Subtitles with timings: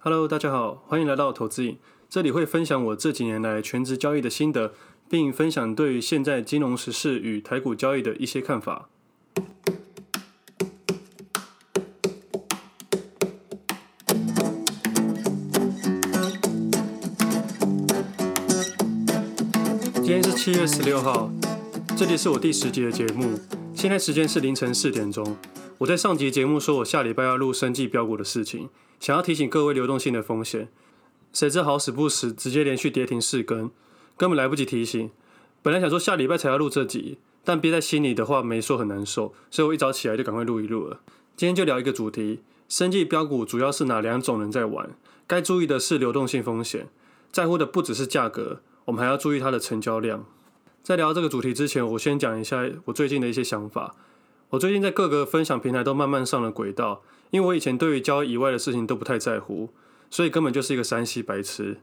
[0.00, 1.76] Hello，大家好，欢迎来到投资影。
[2.08, 4.72] 这里会分享我这几年来全职交易的心得，
[5.10, 8.88] 并分享对于现在金融时事与台股交易的一些看法。
[19.94, 21.28] 今天是七月十六号，
[21.96, 23.36] 这里是我第十集的节目。
[23.74, 25.36] 现在时间是凌晨四点钟。
[25.78, 28.68] 我在上集节目说我下礼拜要录生技标股的事情。
[29.00, 30.68] 想要提醒各位流动性的风险，
[31.32, 33.70] 谁知好死不死，直接连续跌停四根，
[34.16, 35.10] 根本来不及提醒。
[35.62, 41.00] 本来想说下礼拜才要录这集，但憋在心里的话没说很难受，所以我一早起来就赶快录一录了。
[41.36, 44.90] 今天就聊一个主题：生技标股主要是哪两种人在玩？
[45.26, 46.88] 该注意的是流动性风险，
[47.30, 50.24] 在乎的不只是价格，我们还要注意它的成交量。
[50.82, 53.94] 在聊这个主题之前，我先讲一下我最近的一些想法。
[54.50, 59.70] 我最近在各个分享平台都慢慢上了轨道，因为我以前对于交易以外的事情都不太在乎，
[60.10, 61.78] 所以根本就是一个山西白痴。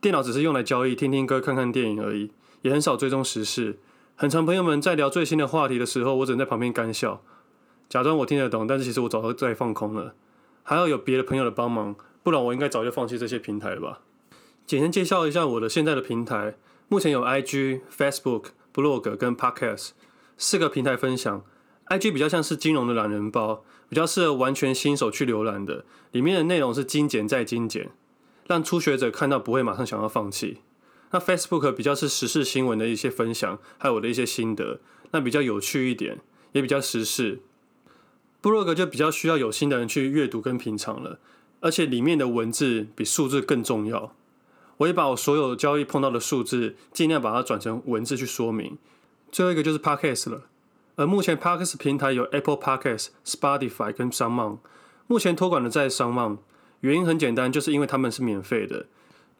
[0.00, 2.30] 电脑只是用来交易、听听歌、看看电影而已，
[2.62, 3.78] 也很少追踪时事。
[4.14, 7.22] 很常朋友们在聊最新的话题的时候，我只能在旁边干笑，
[7.88, 10.14] 假装我听得懂，但是其实我早就在放空了。
[10.62, 14.00] 还要有别的朋友的帮忙，不然我应该早就放弃这些平台了吧。
[14.66, 16.56] 简单介绍一下我的现在的平台，
[16.88, 19.90] 目前有 IG、Facebook、Blog 跟 Podcast
[20.36, 21.44] 四个平台分享。
[21.88, 25.84] IG 比较像是金融的懒人包，比较适合完全新手去浏览的。
[26.10, 27.90] 里面的内容是精简再精简，
[28.46, 30.58] 让初学者看到不会马上想要放弃。
[31.12, 34.80] 那 Facebook 比较是时事新闻的一些分享，还有我的一些心得，
[35.12, 36.18] 那比较有趣一点，
[36.52, 37.40] 也比较时事。
[38.40, 41.20] 部落格就比较需要有心的人去阅读跟品尝了，
[41.60, 44.14] 而且里面的文字比数字更重要。
[44.78, 48.76] 我也把我所有交易碰到的数字，尽量把它转成文字去说明。
[49.30, 50.42] 最后一个就是 Podcast 了。
[50.96, 54.58] 而目前 parkas 平台有 apple parkas、Spotify 跟 SoundOn，
[55.06, 56.38] 目前托管的在 SoundOn，
[56.80, 58.86] 原因很简单，就是因为他们是免费的。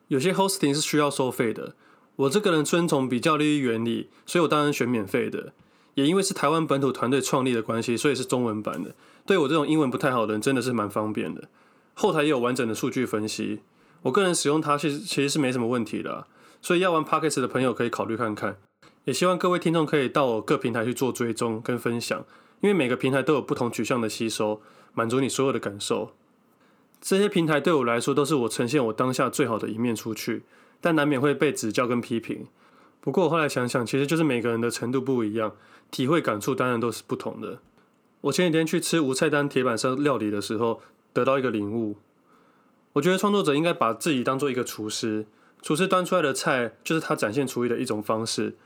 [0.09, 1.75] 有些 hosting 是需要收费的。
[2.17, 5.53] 我这个人遵从比较利益原理，所以我当然选免费的。
[5.95, 8.95] 也因为是台湾本土团队创立的关系，所以是中文版的。
[9.25, 11.49] 对我这种英文不太好的人，真的是蛮方便的。
[11.95, 13.61] 后台也有完整的数据分析，
[14.03, 16.27] 我个人使用它其实其实是没什么问题的。
[16.61, 18.59] 所以要玩 parkas 的朋友可以考虑看看。
[19.07, 22.25] 也希望各位听众可以到我各平台去做追踪跟分享，
[22.61, 24.61] 因为每个平台都有不同取向的吸收，
[24.95, 26.11] 满足你所有的感受。
[27.01, 30.43] 这些平台对我来说都是我呈现我当下最好的一面出去，
[30.81, 32.49] 但难免会被指教跟批评。
[33.01, 35.55] 不过我后来想想，其实就是每个人的程度不一样，
[35.93, 37.61] 体会感触当然都是不同的。
[38.23, 40.81] 我前几天去吃无菜单铁板烧料理的时候，
[41.13, 41.99] 得到一个领悟。
[42.95, 45.27] 我觉得创作者应该把自己当做一个厨师，
[45.63, 48.57] 厨师端出来的菜就是他展现厨艺的一种方式。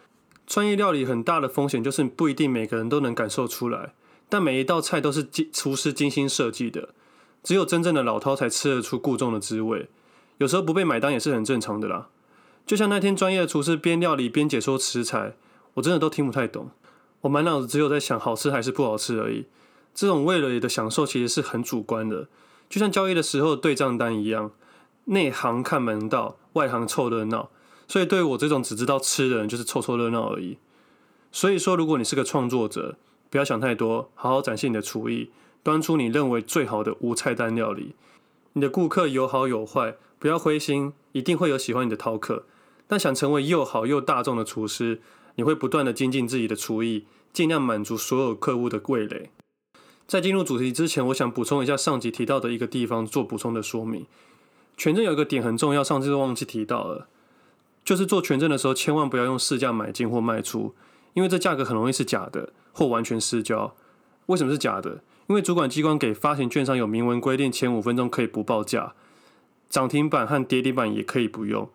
[0.51, 3.95] 专业料理很大的风险就是不一定每个人都能感受出来，
[4.29, 6.89] 但每一道菜都是精厨师精心设计的，
[7.45, 9.89] 只有真正的老饕才吃得出故重的滋味。
[10.39, 12.09] 有时候不被买单也是很正常的啦。
[12.67, 15.37] 就像那天专业的厨师边料理边解说食材，
[15.75, 16.73] 我真的都听不太懂，
[17.21, 19.47] 我满脑子只有在想好吃还是不好吃而已。
[19.95, 22.27] 这种味蕾的享受其实是很主观的，
[22.69, 24.51] 就像交易的时候对账单一样，
[25.05, 27.51] 内行看门道，外行凑热闹。
[27.91, 30.59] 所以，对我这种只知道吃的人，就是凑凑热闹而已。
[31.33, 32.97] 所以说，如果你是个创作者，
[33.29, 35.31] 不要想太多，好好展现你的厨艺，
[35.65, 37.97] 端出你认为最好的无菜单料理。
[38.53, 42.45] 你的顾客有好有坏，不要灰心，一定会有喜欢你的饕客。
[42.87, 45.01] 但想成为又好又大众的厨师，
[45.35, 49.31] 你会不断的精进自己的厨艺，尽量满足所有客户的味蕾。
[50.07, 54.07] 在进入主题之前，我想补充一下上集提到的一个地方，做补充的说明。
[54.77, 57.09] 全证有一个点很重要，上次都忘记提到了。
[57.85, 60.75] 就是做权证的时候，千万不要用市价买进或卖出，
[61.15, 63.75] 因为这价格很容易是假的或完全失焦。
[64.27, 65.03] 为什么是假的？
[65.27, 68.95] 因为主管机关给发行券商有明文规定，前五分钟可以不报价，
[69.69, 71.69] 涨停板和跌停板也可以不用。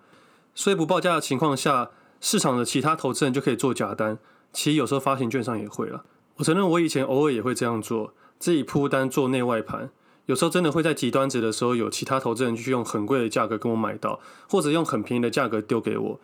[0.54, 4.18] 所以不报价的情况下，市场的其他投资人就可以做假单。
[4.54, 6.06] 其实有时候发行券商也会了。
[6.36, 9.90] 我承认我以前偶尔也会这样做，自己铺单做内外盘。
[10.26, 14.20] 有时候真的会在极端值的时候，有其他投资人去用很贵的价格跟我买到，
[14.50, 16.20] 或者用很便宜的价格丢给我，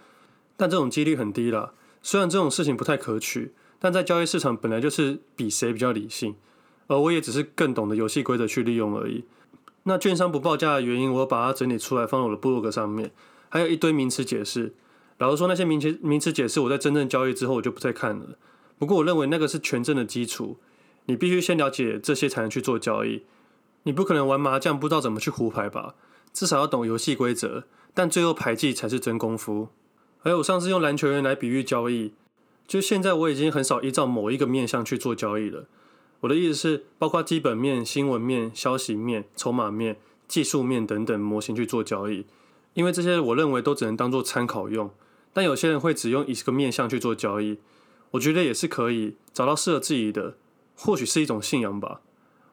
[0.57, 1.73] 但这种几率很低啦。
[2.01, 6.35] 虽然这种事情不太可取，但在交易市场本来就是比谁比较理性，
[6.87, 9.25] 而我也只是更懂得游戏规则去利用而已。
[9.83, 13.11] 那券商不报价的原因，我把它整理出来放在我的部落格上面，
[13.49, 14.73] 还有一堆名词解释。
[15.19, 18.37] 老实说，那些名词名词解释，我在真正交易之后我就不再看了。
[18.79, 20.57] 不过我认为那个是权证的基础，
[21.05, 23.23] 你必须先了解这些才能去做交易。
[23.83, 25.95] 你不可能玩麻将不知道怎么去胡牌吧？
[26.33, 29.69] 至少要懂游戏规则，但最后牌技才是真功夫。
[30.19, 32.13] 还有，我上次用篮球员来比喻交易，
[32.67, 35.65] 就现在我已经很少依照某一个面向去做交易了。
[36.21, 39.97] 我的意思是，包括基本面、新闻面、消息面、筹码面、
[40.27, 42.25] 技术面等等模型去做交易，
[42.75, 44.91] 因为这些我认为都只能当做参考用。
[45.33, 47.57] 但有些人会只用一个面向去做交易，
[48.11, 50.35] 我觉得也是可以找到适合自己的，
[50.75, 52.01] 或许是一种信仰吧。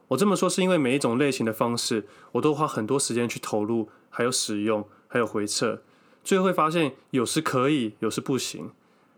[0.08, 5.82] 我这么说是因为每一种类型的方式，我都花很多时间去投入，还有使用，还有回测，
[6.25, 8.70] 最后会发现有时可以，有时不行。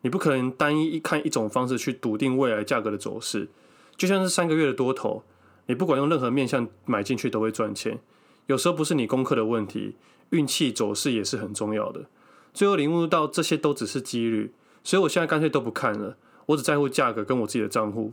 [0.02, 3.48] 你不可能单一一看一种方式去笃定未来价格的走势，
[3.96, 5.22] 就像是三个月的多头，
[5.66, 8.00] 你不管用任何面向买进去都会赚钱。
[8.46, 9.94] 有时候不是你功课的问题，
[10.30, 12.06] 运气走势也是很重要的。
[12.52, 14.52] 最后领悟到这些都只是几率，
[14.82, 16.16] 所以我现在干脆都不看了，
[16.46, 18.12] 我只在乎价格跟我自己的账户。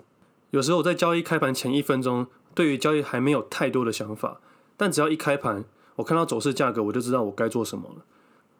[0.51, 2.27] 有时候我在交易开盘前一分钟。
[2.57, 4.42] 对于交易还没有太多的想法，
[4.75, 5.63] 但只要一开盘，
[5.98, 8.04] 我看到走势价格，我就知道我该做什么了。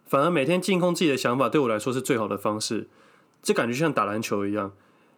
[0.05, 2.88] 反而每天净空自己的想法，对我来说是最好的方式。
[3.41, 4.71] 这感觉像打篮球一样，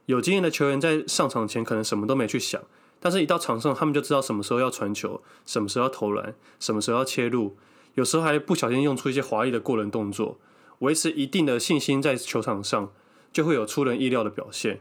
[0.06, 2.62] 有经验的球员在上场前可能什么都没去想，
[3.02, 7.58] 但是一到场上，他们就知道什么时候要传球，什么时候要投篮，什么时候要切入，
[7.96, 10.40] 有时候还不小心用出一些华丽的过人动作，
[10.80, 12.94] 维持一定的信心在球场上，
[13.34, 14.80] 就会有出人意料的表现。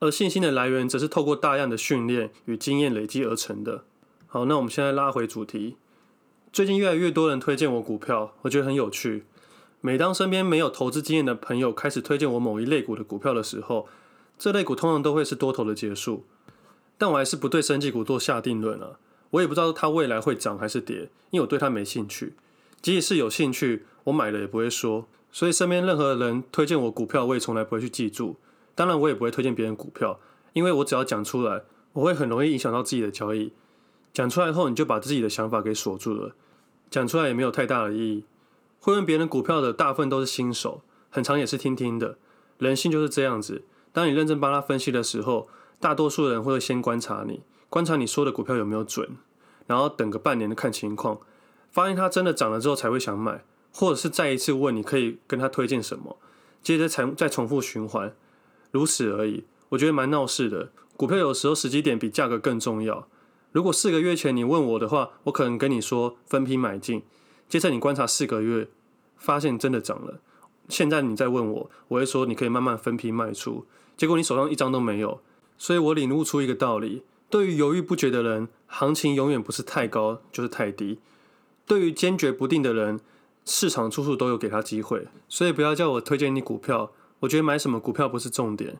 [0.00, 3.84] 而信心的来源，则是透过大量的训练与经验累积而成的。
[4.26, 5.76] 好，那我们现在拉回主题。
[6.50, 9.24] 最近越来越多人推荐我股票，我觉得很有趣。
[9.82, 13.88] 每当身边没有投资经验的朋友开始推荐我某一类股的股票的时候，
[14.38, 16.24] 这类股通常都会是多头的结束。
[16.96, 18.98] 但我还是不对生技股做下定论啊。
[19.30, 22.34] 我也不知道它未来会涨还是跌，因为我对它没兴趣。
[22.80, 25.06] 即使是有兴趣，我买了也不会说。
[25.30, 28.36] 所以身边任何人推荐我股票，我也从来不会去记住。
[28.80, 30.18] 当然，我也不会推荐别人股票，
[30.54, 33.52] 因为我只要讲出来，我会很容易影响到自己的交易。
[34.10, 36.34] 讲出来后，你就把自己的想法给锁住了，
[36.88, 38.24] 讲出来也没有太大的意义。
[38.80, 40.80] 会问别人股票的大部分都是新手，
[41.10, 42.16] 很常也是听听的。
[42.56, 49.18] 人性就是这样子，当你认真帮他分析的时候，大多数人会先观察你，观察你说的股票有没有准，
[49.66, 51.20] 然后等个半年的看情况，
[51.70, 53.44] 发现它真的涨了之后才会想买，
[53.74, 56.16] 或者是再一次问你可以跟他推荐什么，
[56.62, 58.14] 接着才再重复循环。
[58.70, 60.70] 如此而已，我觉得蛮闹事的。
[60.96, 63.08] 股票有时候时机点比价格更重要。
[63.52, 67.02] 如果四个月前你问我的话，我可能跟你说分批买进。
[67.48, 68.68] 接着你观察四个月，
[69.16, 70.20] 发现真的涨了。
[70.68, 73.66] 现在你再问我，我会说你可以慢慢分批卖出。
[73.96, 75.20] 结果你手上一张都没有。
[75.58, 80.98] 所以我领悟出一个道理：对于犹豫不决的人，行情永远不是太高就是太低；
[81.66, 83.00] 对于坚决不定的人，
[83.44, 85.08] 市场处处都有给他机会。
[85.28, 86.92] 所以不要叫我推荐你股票。
[87.20, 88.78] 我觉得买什么股票不是重点，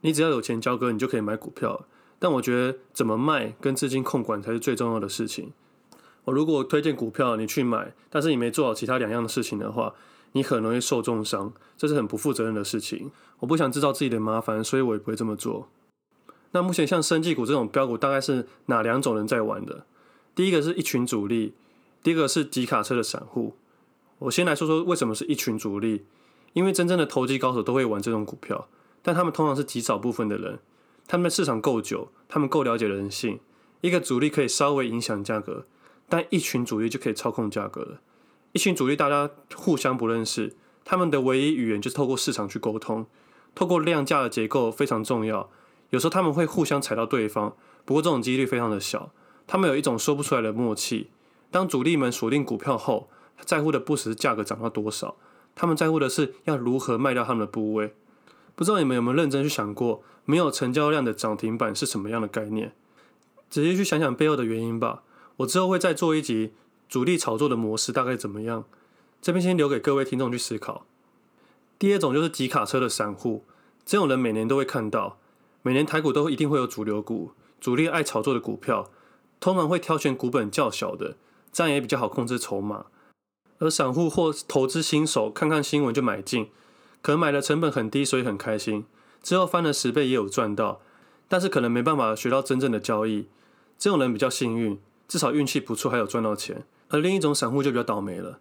[0.00, 1.86] 你只要有钱交割，你就可以买股票。
[2.18, 5.52] 但我觉得怎么卖跟资金控管才是最重要的事情。
[6.24, 9.94] 我如果推荐股票你去买，但是你没做好其他两样的事情的话，
[10.30, 13.10] 你可能会受重伤，这是很不负责任的事情。
[13.40, 15.68] 我不想制造自己的麻烦，所以我也不会这么做。
[16.52, 19.84] 那目前像生技股这种标股，大概是哪两种人在玩的？
[20.36, 21.54] 第一个是一群主力，
[22.04, 23.56] 第二个是集卡车的散户。
[24.20, 26.04] 我先来说说为什么是一群主力。
[26.52, 28.68] 因为真正的投机高手都会玩这种股票，
[29.02, 30.58] 但他们通常是极少部分的人。
[31.06, 33.40] 他们的市场够久，他们够了解人性。
[33.80, 35.66] 一个主力可以稍微影响价格，
[36.08, 38.00] 但一群主力就可以操控价格了。
[38.52, 40.54] 一群主力大家互相不认识，
[40.84, 43.06] 他们的唯一语言就是透过市场去沟通，
[43.54, 45.50] 透过量价的结构非常重要。
[45.90, 49.10] 有时候他们会互相踩到对方，不过这种几率非常的小。
[49.46, 51.10] 他们有一种说不出来的默契。
[51.50, 53.10] 当主力们锁定股票后，
[53.40, 55.16] 在乎的不只是价格涨到多少。
[55.54, 57.94] 他们在乎的是要如何卖掉他们的部位。
[58.54, 62.72] 不知道你们有没有认真去想过，没有成交量的涨停板是什么样的概念？
[63.48, 65.02] 直接去想想背后的原因吧。
[65.38, 66.52] 我之后会再做一集
[66.88, 68.64] 主力炒作的模式大概怎么样。
[69.20, 70.84] 这边先留给各位听众去思考。
[71.78, 73.44] 第二种就是集卡车的散户，
[73.84, 75.18] 这种人每年都会看到，
[75.62, 78.90] 每年台股都一定会有主流股，主力爱炒作的股票，
[79.40, 81.16] 通常会挑选股本较小的，
[81.52, 82.86] 这样也比较好控制筹码。
[83.62, 86.48] 而散户或投资新手看看新闻就买进，
[87.00, 88.84] 可能买的成本很低，所以很开心。
[89.22, 90.80] 之后翻了十倍也有赚到，
[91.28, 93.28] 但是可能没办法学到真正的交易。
[93.78, 96.64] 这种人比较幸运，至少运气不错，还有赚到钱。
[96.88, 98.40] 而另一种散户就比较倒霉了，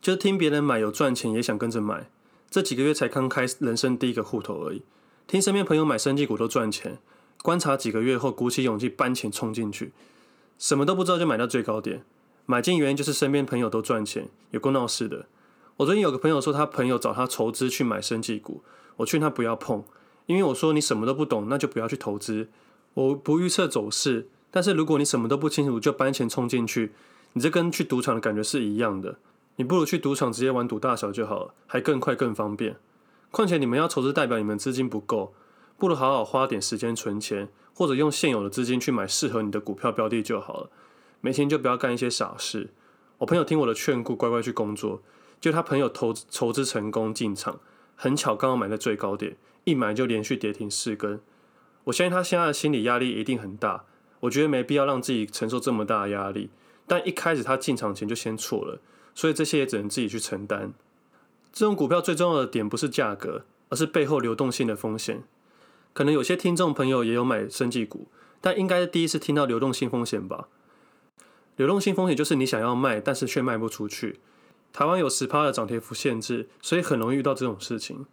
[0.00, 2.08] 就是听别人买有赚钱，也想跟着买。
[2.48, 4.82] 这几个月才刚开人生第一个户头而已，
[5.26, 6.98] 听身边朋友买生技股都赚钱，
[7.42, 9.92] 观察几个月后鼓起勇气搬钱冲进去，
[10.58, 12.04] 什么都不知道就买到最高点。
[12.50, 15.26] 买进原因就是身边朋友都赚钱，有够闹事的。
[15.76, 18.64] 我最近有个朋友说，他朋友找他筹资去买生技股，
[18.96, 19.84] 我劝他不要碰，
[20.26, 22.48] 因为我说你什么都不懂，那就不要去投资。
[22.94, 26.90] 我不预测走势，但是如果你什么都不清楚就搬钱冲进去，
[27.34, 29.18] 你这跟去赌场的感觉是一样的。
[29.54, 32.74] 你不如去赌场直接玩赌大小就好了，还更快更方便。
[33.30, 35.32] 况且你们要筹资，代表你们资金不够，
[35.78, 40.70] 不如好好花点时间存钱，或者用现有的资金去买适合你的股票标的就好了。
[41.20, 42.70] 没钱就不要干一些傻事。
[43.18, 45.02] 我朋友听我的劝告，乖乖去工作。
[45.40, 47.60] 就他朋友投筹资成功进场，
[47.96, 51.20] 很巧刚好买在最高点，一买就连续跌停四根。
[51.84, 53.84] 我相信他现在的心理压力一定很大。
[54.20, 56.50] 我觉得没必要让自己承受这么大的压力。
[56.86, 58.80] 但一开始他进场前就先错了，
[59.14, 60.72] 所以这些也只能自己去承担。
[61.52, 65.22] 这种股票最重要的点不是价格，而是背后流动性的风险。
[65.92, 68.08] 可能有些听众朋友也有买生技股，
[68.40, 70.48] 但应该是第一次听到流动性风险吧？
[71.60, 74.18] 流动性风险就是你想要卖，但是却卖不出去。
[74.72, 78.06] 台湾有十趴的涨跌幅限制，所以很容易遇到这种事情。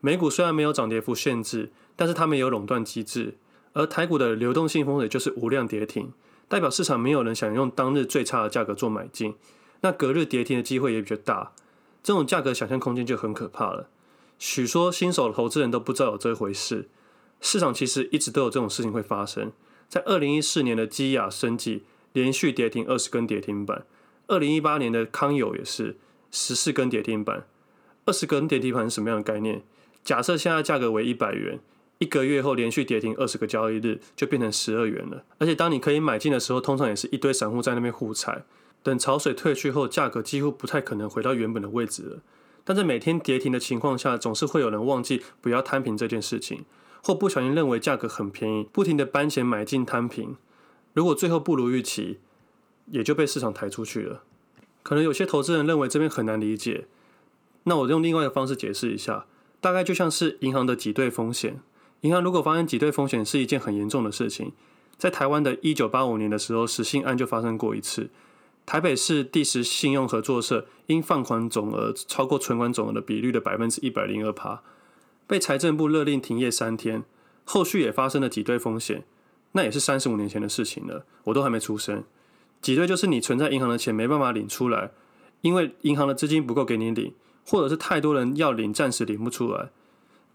[0.00, 3.38] 美股虽然没有涨跌幅限制，但是他们有垄断机制。
[3.72, 6.12] 而台股的流动性风险就是无量跌停，
[6.46, 9.34] 代表市场没有人想用当日最差的价格做买进，
[9.80, 11.52] 那隔日跌停的机会也比较大。
[12.02, 13.88] 这种价格想象空间就很可怕了。
[14.38, 16.90] 许说新手投资人都不知道有这回事，
[17.40, 19.52] 市场其实一直都有这种事情会发生。
[19.88, 23.84] 在二零一四年的基亚升级连续跌停二十根跌停板。
[24.26, 25.96] 二零一八年的康友也是
[26.30, 27.46] 十四根跌停板，
[28.04, 29.62] 二十根跌停板是什么样的概念？
[30.04, 31.58] 假设现在价格为一百元，
[31.98, 35.24] 一个月后连续跌停二十个交易日，就变成十二元了。
[35.38, 38.44] 而且当你可以买进的时候，通常也是一堆散户在那边互踩。
[38.82, 42.22] 等潮水退去后，价格几乎不太可能回到原本的位置了。
[42.64, 46.64] 但在每天跌停的情况下，总是会有人忘记不要摊平这件事情，
[47.02, 50.36] 或不小心认为价格很便宜，不停的搬钱买进摊平。
[50.92, 52.18] 如果最后不如预期，
[52.86, 54.22] 也就被市场抬出去了。
[54.82, 56.86] 可能有些投资人认为这边很难理解，
[57.64, 59.26] 那我用另外一个方式解释一下，
[59.60, 61.60] 大概就像是银行的挤兑风险。
[62.00, 64.52] 银行如果发现挤兑风险是一件很严重的事情，
[64.96, 68.10] 在台湾的一九八五年的时候，十信案就发生过一次。
[68.66, 74.62] 台北市第十信用合作社因放款总额超过存款总额的比率的百分之一百零二趴，
[75.26, 77.04] 被财政部勒令停业三天。
[77.44, 79.04] 后续也发生了挤兑风险，
[79.52, 82.04] 那也是三十五年前的事情了，我都还没出生。
[82.62, 84.90] 挤兑就是你存在银行的钱没办法领出来，
[85.40, 87.14] 因为银行的资金不够给你领，
[87.46, 89.70] 或者是太多人要领，暂时领不出来。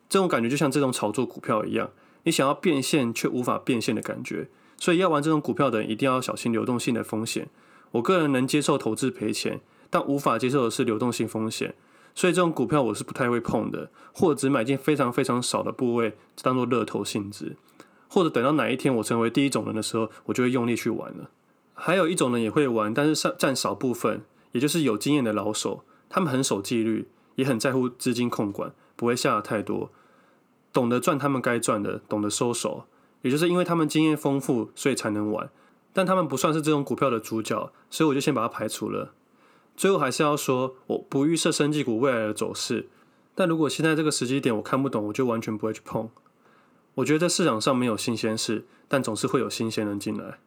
[0.09, 1.91] 这种感觉就像这种炒作股票一样，
[2.23, 4.49] 你想要变现却无法变现的感觉。
[4.77, 7.47] 所以要玩这种股票的人一定要小心流动性的风险。
[7.91, 11.75] 我个人能接受投资赔钱，但无法接受的是流动性风险。
[12.13, 17.55] 所以这种股票我是不太会碰的，或者只买进非常非常少的部位，当做乐透性质，
[18.15, 21.29] 或者等到哪一天我成为第一种人的时候，我就会用力去玩了。
[21.73, 24.21] 还有一种人也会玩，但是占占少部分，
[24.53, 29.91] 也就是有经验的老手，他们很守纪律，也很在乎资金控管，不会下得太多，
[30.71, 32.85] 懂得赚他们该赚的，懂得收手，
[33.23, 35.49] 也就是因为他们经验丰富，所以才能玩。
[35.91, 39.11] 但他们不算是这种股票的主角，所以我就先把它排除了。
[39.75, 42.87] 最后还是要说，我不预设生技股未来的走势，
[43.35, 46.09] 但如果现在这个时机点我看不懂，我就完全不会去碰。
[46.95, 50.39] 我觉得在市场上没有新鲜事，但总是会有新鲜人进来。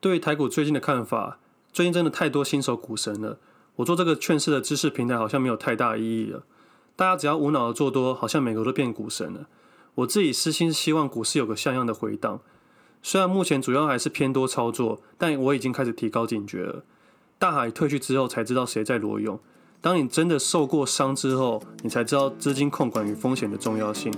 [0.00, 1.38] 对于台股最近的看法，
[1.72, 3.38] 最近真的太多新手股神了。
[3.76, 6.44] 我做这个劝世的知识平台好像没有太大意义了。
[6.96, 9.48] 大家只要无脑的做多，好像每个都变股神了。
[9.96, 12.40] 我自己私心希望股市有个像样的回荡。
[13.02, 16.84] 虽然目前主要还是偏多操作，但我已经开始提高警觉了。
[17.38, 19.38] 大海退去之后，才知道谁在裸泳。
[19.80, 24.12] 当你真的受过伤之后，你才知道资金控管与风险的重要性。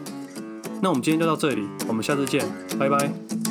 [0.83, 2.45] 那我们今天就到这里，我们下次见，
[2.79, 3.50] 拜拜。